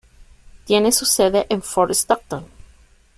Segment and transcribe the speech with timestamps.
[0.65, 2.45] Tiene su sede en Fort Stockton.